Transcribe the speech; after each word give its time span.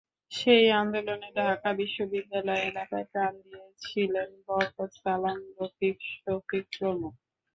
সেই 0.31 0.65
আন্দোলনে 0.73 1.29
ঢাকা 1.39 1.69
বিশ্ববিদ্যালয় 1.73 2.61
এলাকায় 2.69 3.07
প্রাণ 3.11 3.33
দিয়েছিলেন 3.43 4.29
বরকত, 4.47 4.91
সালাম, 4.97 5.39
রফিক, 5.57 5.97
শফিক 6.15 6.65
প্রমুখ। 6.75 7.13